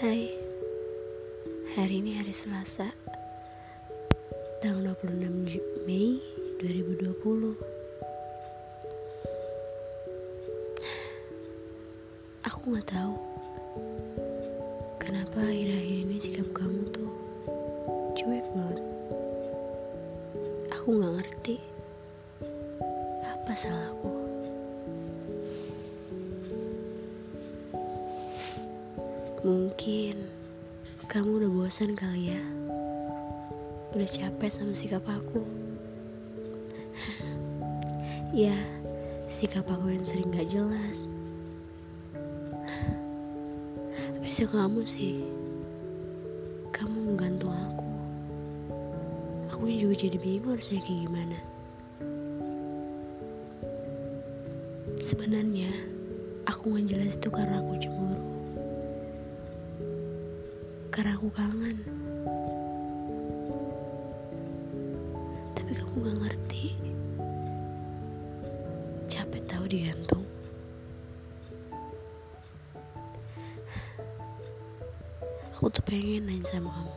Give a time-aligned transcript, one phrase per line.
[0.00, 0.32] Hai.
[1.76, 2.88] Hari ini hari Selasa
[4.64, 6.16] Tanggal 26 Mei
[6.56, 7.20] 2020
[12.48, 13.12] Aku gak tahu
[14.96, 17.12] Kenapa akhir-akhir ini sikap kamu tuh
[18.16, 18.80] Cuek banget.
[20.80, 21.60] Aku gak ngerti
[23.20, 24.19] Apa salahku
[29.40, 30.20] Mungkin
[31.08, 32.42] kamu udah bosan kali ya.
[33.96, 35.40] Udah capek sama sikap aku.
[38.44, 38.52] ya,
[39.24, 41.16] sikap aku yang sering gak jelas.
[44.20, 45.24] Bisa kamu sih.
[46.68, 47.88] Kamu menggantung aku.
[49.56, 51.38] Aku juga jadi bingung harusnya kayak gimana.
[55.00, 55.72] Sebenarnya,
[56.44, 58.29] aku gak jelas itu karena aku cemburu
[61.00, 61.80] karena aku kangen.
[65.56, 66.76] Tapi kamu gak ngerti.
[69.08, 70.28] Capek tahu digantung.
[75.56, 76.96] Aku tuh pengen nanya sama kamu.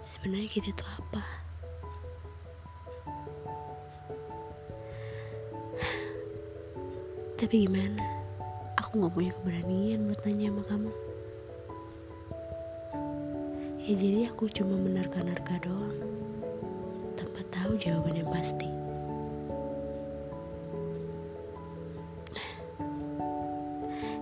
[0.00, 1.24] Sebenarnya kita tuh apa?
[7.36, 8.00] Tapi gimana?
[8.80, 11.07] Aku gak punya keberanian buat nanya sama kamu.
[13.88, 15.96] Ya jadi aku cuma menerka-nerka doang.
[17.16, 18.68] Tanpa tahu jawaban yang pasti.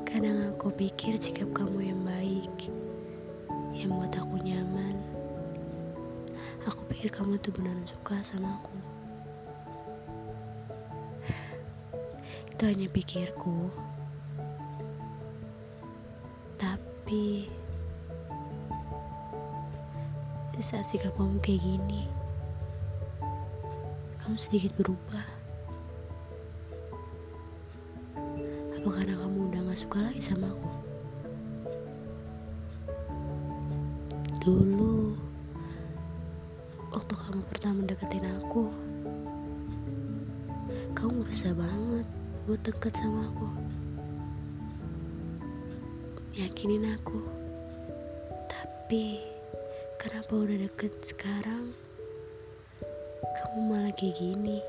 [0.06, 2.70] Kadang aku pikir sikap kamu yang baik
[3.74, 5.02] Yang buat aku nyaman.
[6.70, 8.76] Aku pikir kamu tuh benar suka sama aku.
[12.54, 13.74] Itu hanya pikirku.
[16.54, 17.50] Tapi
[20.56, 22.08] di saat sikap kamu kayak gini,
[24.24, 25.28] kamu sedikit berubah.
[28.80, 30.70] Apa karena kamu udah gak suka lagi sama aku?
[34.40, 35.12] Dulu,
[36.88, 38.72] waktu kamu pertama deketin aku,
[40.96, 42.08] kamu berusaha banget
[42.48, 43.48] buat deket sama aku.
[46.32, 47.20] Yakinin aku.
[48.48, 49.35] Tapi
[50.06, 51.74] Kenapa udah deket sekarang?
[53.18, 54.62] Kamu malah kayak gini.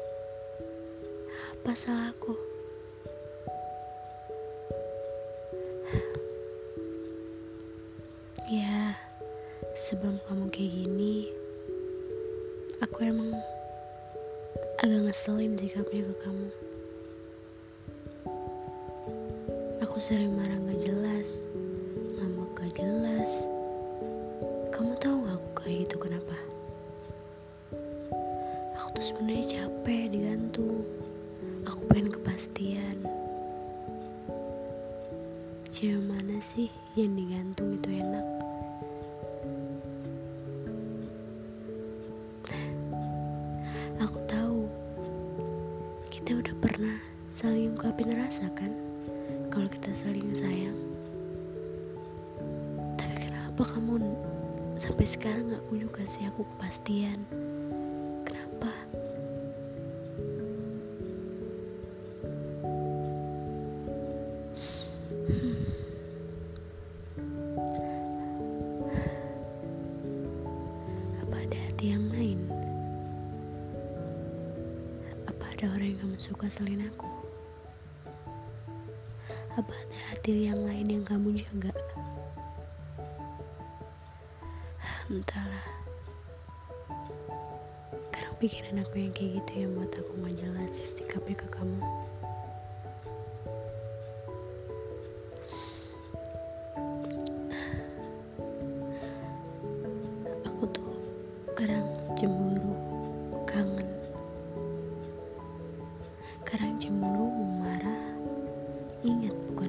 [1.53, 2.33] Apa salahku?
[8.49, 8.97] Ya
[9.77, 11.29] Sebelum kamu kayak gini
[12.81, 13.29] Aku emang
[14.81, 16.49] Agak ngeselin sikapnya ke kamu.
[19.85, 21.36] Aku sering marah gak jelas
[32.47, 32.97] kepastian.
[35.67, 38.23] Cewek mana sih yang digantung itu enak?
[43.99, 44.71] Aku tahu
[46.07, 46.97] kita udah pernah
[47.27, 48.71] saling ungkapin rasa kan
[49.51, 50.79] kalau kita saling sayang.
[52.95, 54.07] Tapi kenapa kamu
[54.79, 57.19] sampai sekarang gak kunjung kasih aku kepastian
[76.37, 77.09] suka selain aku
[79.57, 81.73] apa ada hati yang lain yang kamu jaga?
[85.09, 85.65] Entahlah.
[88.13, 91.81] Karena pikiran aku yang kayak gitu yang buat aku gak jelas sikapnya ke kamu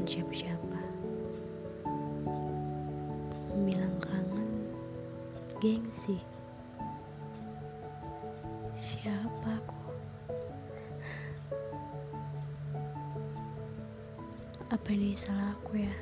[0.09, 0.81] siapa-siapa
[3.61, 4.73] bilang kangen
[5.61, 6.17] gengsi.
[8.73, 9.77] Siapa aku?
[14.73, 15.93] Apa ini salah aku ya?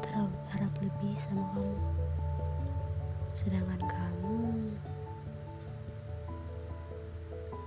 [0.00, 1.76] Terlalu harap lebih sama kamu.
[3.28, 4.40] Sedangkan kamu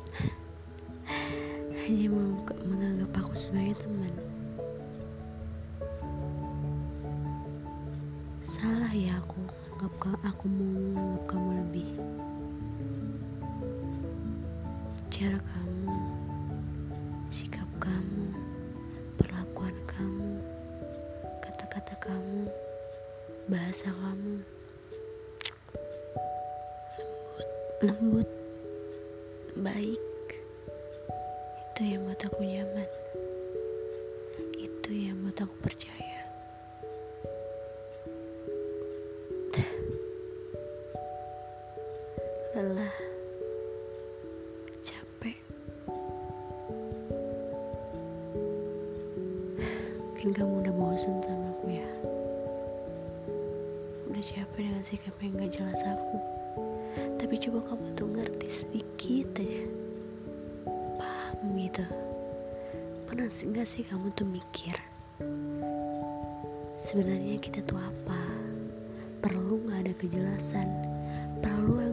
[1.85, 2.07] hanya
[2.65, 4.34] menganggap aku sebagai teman.
[8.55, 9.43] Salah ya aku
[9.83, 11.89] anggap aku mau menganggap kamu lebih.
[15.11, 15.91] Cara kamu,
[17.27, 18.31] sikap kamu,
[19.19, 20.39] perlakuan kamu,
[21.43, 22.47] kata-kata kamu,
[23.51, 24.39] bahasa kamu.
[27.03, 27.49] Lembut,
[27.83, 28.29] lembut,
[29.59, 29.99] baik.
[31.59, 32.89] Itu yang buat aku nyaman.
[34.55, 36.14] Itu yang buat aku percaya.
[50.25, 51.89] Mungkin kamu udah bosan sama aku ya.
[54.09, 56.17] Udah capek dengan sikap yang gak jelas aku.
[57.21, 59.69] Tapi coba kamu tuh ngerti sedikit aja.
[60.97, 61.85] Paham gitu.
[63.05, 64.73] Pernah sih gak sih kamu tuh mikir?
[66.73, 68.17] Sebenarnya kita tuh apa?
[69.21, 70.65] Perlu gak ada kejelasan?
[71.37, 71.85] Perlu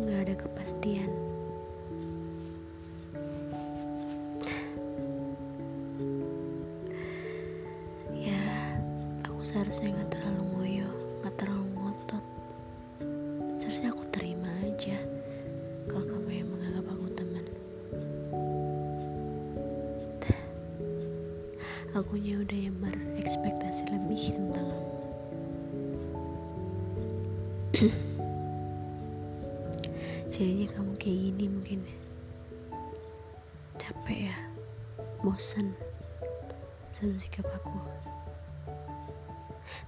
[9.52, 10.88] seharusnya gak terlalu ngoyo,
[11.20, 12.24] gak terlalu ngotot.
[13.52, 14.96] Seharusnya aku terima aja
[15.92, 17.44] kalau kamu yang menganggap aku teman.
[21.92, 24.96] Akunya udah yang berekspektasi lebih tentang kamu.
[30.32, 31.98] Jadinya kamu kayak gini mungkin ya.
[33.76, 34.36] Capek ya,
[35.20, 35.76] bosan
[36.88, 37.76] sama sikap aku.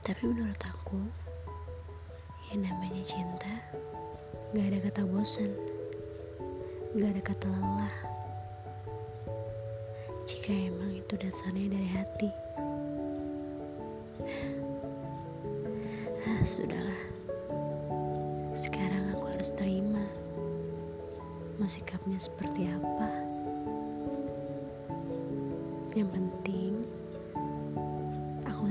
[0.04, 1.00] Tapi menurut aku,
[2.52, 3.56] yang namanya cinta
[4.52, 5.48] gak ada kata bosan,
[6.92, 7.96] gak ada kata lelah.
[10.28, 12.30] Jika emang itu dasarnya dari hati.
[16.28, 17.02] Ah, sudahlah.
[18.52, 20.04] Sekarang aku harus terima.
[21.56, 23.08] Mau sikapnya seperti apa?
[25.96, 26.63] Yang penting,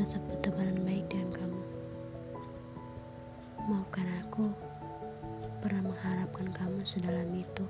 [0.03, 1.61] aku tetap bertebaran baik dengan kamu.
[3.71, 4.51] Maafkan aku
[5.63, 7.63] pernah mengharapkan kamu sedalam itu.